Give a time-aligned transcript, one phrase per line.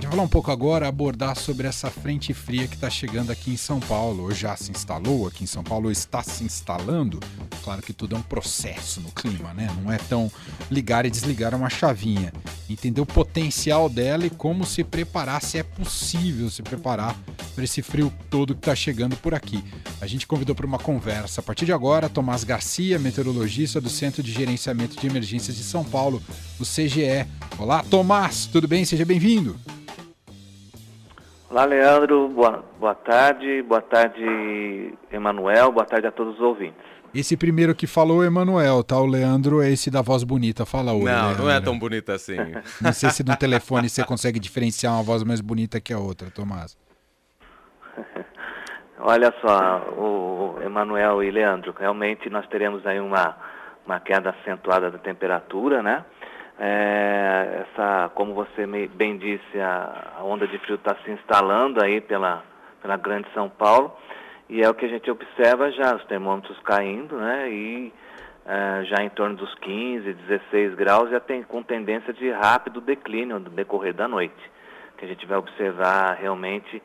[0.00, 3.50] Gente vai falar um pouco agora, abordar sobre essa frente fria que está chegando aqui
[3.50, 7.20] em São Paulo, ou já se instalou aqui em São Paulo, ou está se instalando.
[7.62, 9.68] Claro que tudo é um processo no clima, né?
[9.82, 10.32] Não é tão
[10.70, 12.32] ligar e desligar uma chavinha.
[12.70, 17.14] Entender o potencial dela e como se preparar, se é possível se preparar
[17.54, 19.62] para esse frio todo que está chegando por aqui.
[20.00, 24.22] A gente convidou para uma conversa a partir de agora Tomás Garcia, meteorologista do Centro
[24.22, 26.22] de Gerenciamento de Emergências de São Paulo,
[26.58, 27.26] o CGE.
[27.58, 28.86] Olá, Tomás, tudo bem?
[28.86, 29.60] Seja bem-vindo.
[31.50, 32.28] Olá, Leandro.
[32.28, 33.60] Boa, boa tarde.
[33.62, 35.72] Boa tarde, Emanuel.
[35.72, 36.78] Boa tarde a todos os ouvintes.
[37.12, 38.96] Esse primeiro que falou é Emanuel, tá?
[39.00, 40.64] O Leandro é esse da voz bonita.
[40.64, 41.00] Fala oi.
[41.00, 41.42] Não, Leandro.
[41.42, 42.36] não é tão bonita assim.
[42.80, 46.30] Não sei se no telefone você consegue diferenciar uma voz mais bonita que a outra,
[46.30, 46.78] Tomás.
[49.00, 53.36] Olha só, o Emanuel e Leandro, realmente nós teremos aí uma,
[53.84, 56.04] uma queda acentuada da temperatura, né?
[56.62, 62.02] É, essa, como você bem disse, a, a onda de frio está se instalando aí
[62.02, 62.44] pela,
[62.82, 63.96] pela grande São Paulo
[64.46, 67.50] e é o que a gente observa já, os termômetros caindo, né?
[67.50, 67.90] E
[68.44, 73.38] é, já em torno dos 15, 16 graus, já tem com tendência de rápido declínio
[73.38, 74.50] no decorrer da noite,
[74.98, 76.82] que a gente vai observar realmente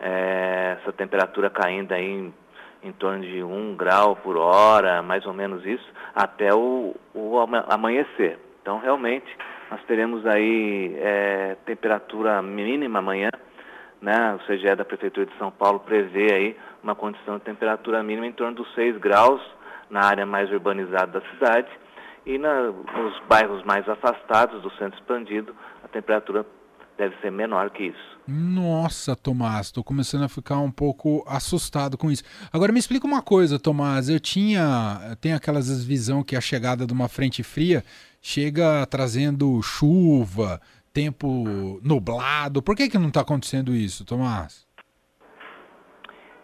[0.00, 2.34] é, essa temperatura caindo aí em,
[2.82, 8.38] em torno de 1 grau por hora, mais ou menos isso, até o, o amanhecer.
[8.62, 9.26] Então, realmente,
[9.70, 13.30] nós teremos aí é, temperatura mínima amanhã,
[14.00, 14.34] né?
[14.34, 18.32] O CGE da Prefeitura de São Paulo prevê aí uma condição de temperatura mínima em
[18.32, 19.42] torno dos 6 graus
[19.90, 21.68] na área mais urbanizada da cidade
[22.24, 26.44] e na, nos bairros mais afastados do centro expandido, a temperatura
[26.98, 28.18] deve ser menor que isso.
[28.26, 32.24] Nossa, Tomás, estou começando a ficar um pouco assustado com isso.
[32.52, 34.10] Agora me explica uma coisa, Tomás.
[34.10, 37.82] Eu tinha, tem aquelas visão que a chegada de uma frente fria
[38.20, 40.60] chega trazendo chuva,
[40.92, 42.60] tempo nublado.
[42.60, 44.66] Por que, que não está acontecendo isso, Tomás?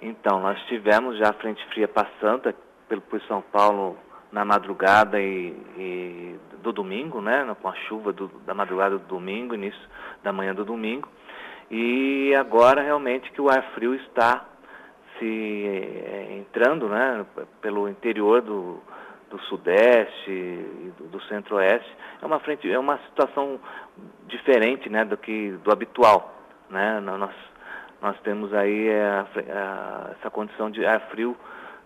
[0.01, 2.55] Então, nós tivemos já a frente fria passando
[2.89, 3.99] pelo por São Paulo
[4.35, 9.55] na madrugada e, e, do domingo, né, com a chuva do, da madrugada do domingo,
[9.55, 9.81] início
[10.25, 11.09] da manhã do domingo.
[11.71, 14.45] E agora realmente que o ar frio está
[15.19, 17.25] se é, entrando, né,
[17.61, 18.83] pelo interior do,
[19.31, 23.61] do sudeste e do, do centro-oeste é uma frente é uma situação
[24.27, 25.05] diferente né?
[25.05, 26.35] Do que do habitual
[26.69, 26.99] né?
[27.01, 27.35] Nós
[28.03, 31.37] nós temos aí é, a, a, essa condição de ar frio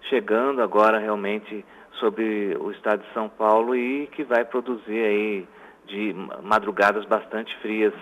[0.08, 1.64] chegando agora realmente
[1.98, 5.48] sobre o estado de São Paulo e que vai produzir aí
[5.86, 7.94] de madrugadas bastante frias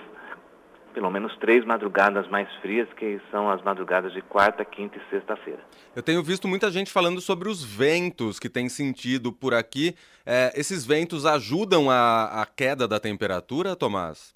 [0.97, 5.61] pelo menos três madrugadas mais frias, que são as madrugadas de quarta, quinta e sexta-feira.
[5.95, 9.95] Eu tenho visto muita gente falando sobre os ventos que tem sentido por aqui.
[10.25, 14.35] É, esses ventos ajudam a, a, queda da temperatura, Tomás?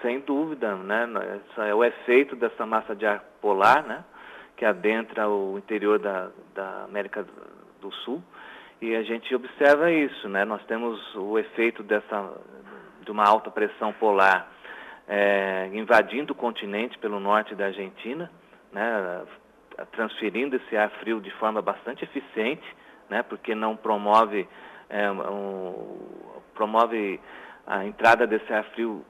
[0.00, 1.06] Sem dúvida, né?
[1.36, 4.02] Esse é o efeito dessa massa de ar polar, né?
[4.56, 7.26] Que adentra o interior da, da América
[7.80, 8.22] do Sul.
[8.80, 10.44] E a gente observa isso, né?
[10.44, 12.32] Nós temos o efeito dessa
[13.04, 14.50] de uma alta pressão polar
[15.06, 18.30] é, invadindo o continente pelo norte da Argentina,
[18.72, 19.22] né,
[19.92, 22.64] transferindo esse ar frio de forma bastante eficiente,
[23.08, 24.48] né, porque não promove,
[24.88, 25.98] é, um,
[26.54, 27.20] promove
[27.66, 29.04] a entrada desse ar frio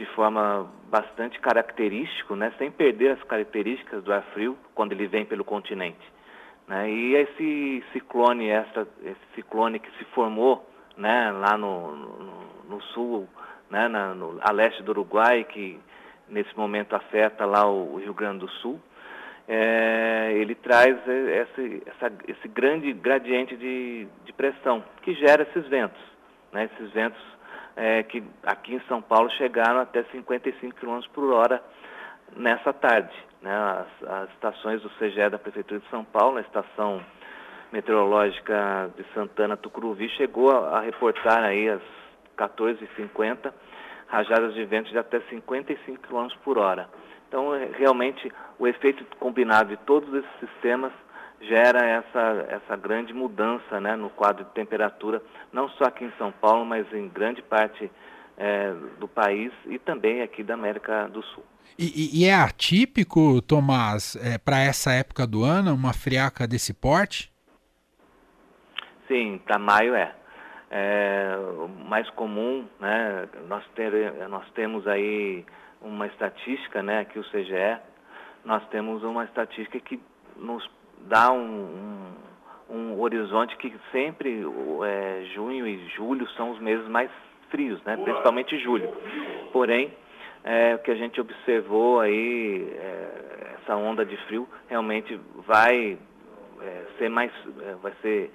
[0.00, 5.26] de forma bastante característico, né, sem perder as características do ar frio quando ele vem
[5.26, 6.00] pelo continente.
[6.66, 10.66] Né, e esse ciclone, essa, esse ciclone que se formou
[10.96, 13.28] né, lá no, no, no sul
[13.68, 15.78] né, na, no, a leste do Uruguai, que
[16.30, 18.80] nesse momento afeta lá o, o Rio Grande do Sul,
[19.46, 26.00] é, ele traz esse, essa, esse grande gradiente de, de, pressão que gera esses ventos.
[26.52, 27.20] Né, esses ventos
[27.76, 31.62] é, que aqui em São Paulo chegaram até 55 km por hora
[32.36, 33.14] nessa tarde.
[33.42, 37.02] Né, as, as estações do CGE da Prefeitura de São Paulo, a estação
[37.72, 41.82] meteorológica de Santana Tucuruvi, chegou a, a reportar aí as
[42.36, 43.52] 14,50,
[44.08, 46.88] rajadas de vento de até 55 km por hora.
[47.28, 50.92] Então, é, realmente, o efeito combinado de todos esses sistemas
[51.40, 55.22] gera essa, essa grande mudança né, no quadro de temperatura,
[55.52, 57.90] não só aqui em São Paulo, mas em grande parte
[58.36, 61.44] é, do país e também aqui da América do Sul.
[61.78, 67.32] E, e é atípico, Tomás, é, para essa época do ano, uma friaca desse porte?
[69.08, 70.14] Sim, para maio é
[70.70, 71.36] é,
[71.84, 73.92] mais comum, né, nós, ter,
[74.28, 75.44] nós temos aí
[75.82, 77.78] uma estatística, né, aqui o CGE,
[78.44, 80.00] nós temos uma estatística que
[80.36, 80.66] nos
[81.06, 82.14] dá um,
[82.70, 84.44] um, um horizonte que sempre
[84.84, 87.10] é, junho e julho são os meses mais
[87.50, 88.88] frios, né, principalmente julho.
[89.52, 89.92] Porém,
[90.44, 95.98] é, o que a gente observou aí, é, essa onda de frio realmente vai
[96.62, 98.30] é, ser mais, é, vai ser,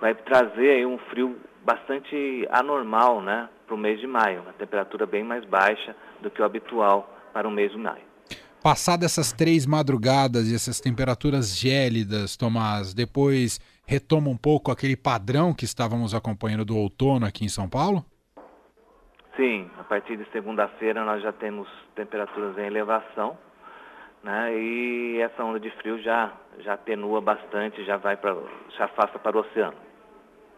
[0.00, 5.06] vai trazer aí um frio bastante anormal, né, para o mês de maio, uma temperatura
[5.06, 8.13] bem mais baixa do que o habitual para o mês de maio.
[8.64, 15.52] Passadas essas três madrugadas e essas temperaturas gélidas, Tomás, depois retoma um pouco aquele padrão
[15.52, 18.02] que estávamos acompanhando do outono aqui em São Paulo?
[19.36, 23.36] Sim, a partir de segunda-feira nós já temos temperaturas em elevação,
[24.22, 24.56] né?
[24.56, 28.34] E essa onda de frio já já atenua bastante, já vai para
[28.78, 29.76] já afasta para o oceano.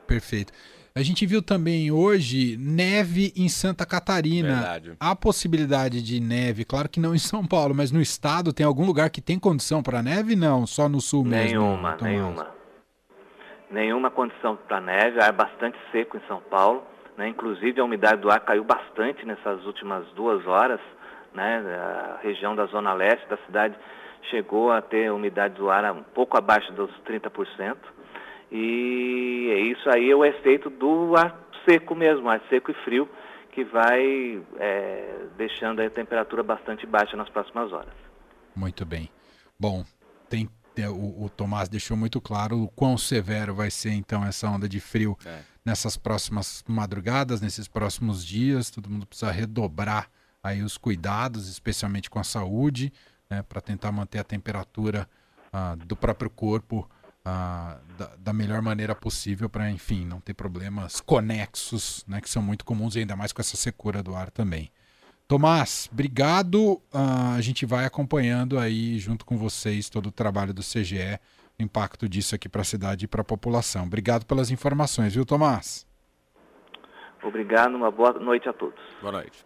[0.07, 0.53] Perfeito.
[0.97, 4.55] A gente viu também hoje neve em Santa Catarina.
[4.55, 4.93] Verdade.
[4.99, 8.87] Há possibilidade de neve, claro que não em São Paulo, mas no estado tem algum
[8.87, 10.35] lugar que tem condição para neve?
[10.35, 11.61] Não, só no sul nenhuma, mesmo.
[11.61, 12.47] Nenhuma, nenhuma.
[13.71, 16.83] Nenhuma condição para neve, ar bastante seco em São Paulo.
[17.19, 17.29] Né?
[17.29, 20.81] Inclusive a umidade do ar caiu bastante nessas últimas duas horas.
[21.35, 21.59] Né?
[21.59, 23.77] A região da zona leste da cidade
[24.31, 27.77] chegou a ter umidade do ar um pouco abaixo dos 30%.
[28.51, 33.09] E é isso aí é o efeito do ar seco mesmo, ar seco e frio,
[33.53, 37.93] que vai é, deixando a temperatura bastante baixa nas próximas horas.
[38.55, 39.11] Muito bem.
[39.59, 39.85] Bom,
[40.29, 44.49] tem, é, o, o, Tomás deixou muito claro o quão severo vai ser então essa
[44.49, 45.41] onda de frio é.
[45.65, 48.71] nessas próximas madrugadas, nesses próximos dias.
[48.71, 50.09] Todo mundo precisa redobrar
[50.43, 52.93] aí os cuidados, especialmente com a saúde,
[53.29, 55.09] né, para tentar manter a temperatura
[55.53, 56.89] ah, do próprio corpo
[57.27, 62.65] da, da, melhor maneira possível para, enfim, não ter problemas conexos, né, que são muito
[62.65, 64.71] comuns, ainda mais com essa secura do ar também.
[65.27, 66.75] Tomás, obrigado.
[66.75, 71.19] Uh, a gente vai acompanhando aí, junto com vocês, todo o trabalho do CGE,
[71.59, 73.85] o impacto disso aqui para a cidade e para a população.
[73.85, 75.85] Obrigado pelas informações, viu, Tomás?
[77.25, 78.81] Obrigado, uma boa noite a todos.
[79.01, 79.45] Boa noite.